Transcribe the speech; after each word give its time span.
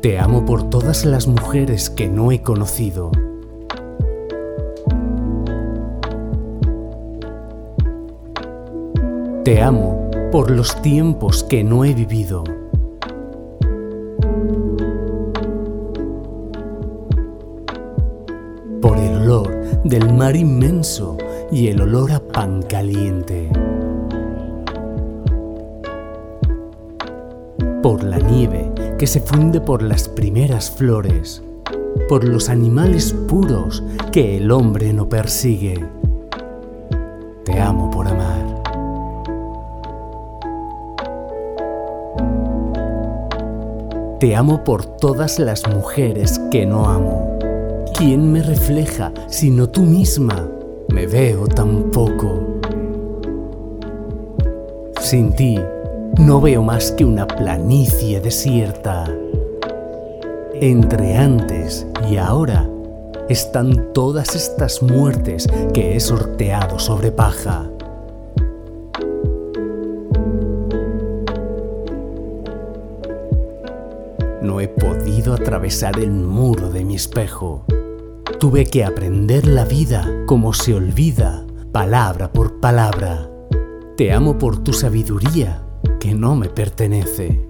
Te 0.00 0.16
amo 0.16 0.44
por 0.44 0.70
todas 0.70 1.04
las 1.04 1.26
mujeres 1.26 1.90
que 1.90 2.08
no 2.08 2.30
he 2.30 2.40
conocido. 2.40 3.10
Te 9.42 9.60
amo 9.60 10.08
por 10.30 10.52
los 10.52 10.80
tiempos 10.82 11.42
que 11.42 11.64
no 11.64 11.84
he 11.84 11.94
vivido. 11.94 12.44
Por 18.80 18.98
el 18.98 19.16
olor 19.16 19.82
del 19.82 20.14
mar 20.14 20.36
inmenso 20.36 21.18
y 21.50 21.66
el 21.66 21.80
olor 21.80 22.12
a 22.12 22.20
pan 22.20 22.62
caliente. 22.62 23.50
Por 27.88 28.04
la 28.04 28.18
nieve 28.18 28.70
que 28.98 29.06
se 29.06 29.18
funde 29.18 29.62
por 29.62 29.80
las 29.80 30.10
primeras 30.10 30.70
flores. 30.70 31.42
Por 32.06 32.22
los 32.22 32.50
animales 32.50 33.14
puros 33.26 33.82
que 34.12 34.36
el 34.36 34.50
hombre 34.50 34.92
no 34.92 35.08
persigue. 35.08 35.88
Te 37.46 37.58
amo 37.58 37.90
por 37.90 38.06
amar. 38.06 38.62
Te 44.20 44.36
amo 44.36 44.64
por 44.64 44.84
todas 44.84 45.38
las 45.38 45.66
mujeres 45.66 46.38
que 46.50 46.66
no 46.66 46.90
amo. 46.90 47.38
¿Quién 47.96 48.30
me 48.30 48.42
refleja 48.42 49.14
sino 49.28 49.66
tú 49.70 49.80
misma? 49.80 50.46
Me 50.90 51.06
veo 51.06 51.46
tan 51.46 51.84
poco. 51.84 52.60
Sin 55.00 55.32
ti 55.34 55.58
no 56.18 56.40
veo 56.40 56.62
más 56.62 56.90
que 56.92 57.04
una 57.04 57.26
planicie 57.26 58.20
desierta. 58.20 59.04
Entre 60.54 61.16
antes 61.16 61.86
y 62.10 62.16
ahora 62.16 62.68
están 63.28 63.92
todas 63.92 64.34
estas 64.34 64.82
muertes 64.82 65.46
que 65.72 65.94
he 65.94 66.00
sorteado 66.00 66.78
sobre 66.78 67.12
paja. 67.12 67.70
No 74.42 74.60
he 74.60 74.68
podido 74.68 75.34
atravesar 75.34 75.98
el 76.00 76.10
muro 76.10 76.70
de 76.70 76.84
mi 76.84 76.96
espejo. 76.96 77.64
Tuve 78.40 78.66
que 78.66 78.84
aprender 78.84 79.46
la 79.46 79.64
vida 79.64 80.08
como 80.26 80.52
se 80.52 80.74
olvida, 80.74 81.44
palabra 81.70 82.32
por 82.32 82.60
palabra. 82.60 83.30
Te 83.96 84.12
amo 84.12 84.38
por 84.38 84.62
tu 84.62 84.72
sabiduría, 84.72 85.67
que 85.98 86.14
no 86.14 86.36
me 86.36 86.48
pertenece. 86.48 87.48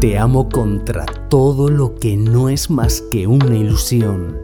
Te 0.00 0.18
amo 0.18 0.48
contra 0.48 1.06
todo 1.28 1.68
lo 1.68 1.94
que 1.94 2.16
no 2.16 2.48
es 2.48 2.70
más 2.70 3.02
que 3.10 3.26
una 3.26 3.56
ilusión, 3.56 4.38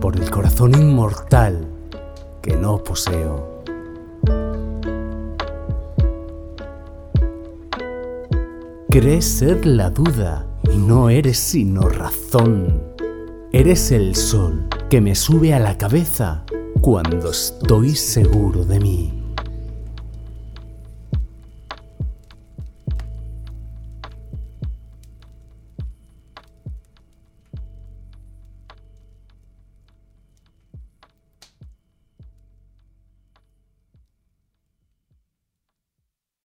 por 0.00 0.16
el 0.16 0.30
corazón 0.30 0.74
inmortal 0.74 1.66
que 2.40 2.56
no 2.56 2.82
poseo. 2.82 3.62
Crees 8.90 9.24
ser 9.24 9.66
la 9.66 9.90
duda 9.90 10.46
y 10.72 10.76
no 10.76 11.10
eres 11.10 11.38
sino 11.38 11.88
razón. 11.88 12.80
Eres 13.52 13.90
el 13.90 14.14
sol 14.14 14.68
que 14.88 15.00
me 15.00 15.14
sube 15.14 15.52
a 15.52 15.58
la 15.58 15.76
cabeza 15.76 16.44
cuando 16.80 17.30
estoy 17.30 17.96
seguro 17.96 18.64
de 18.64 18.78
mí. 18.78 19.23